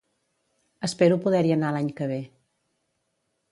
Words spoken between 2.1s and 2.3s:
ve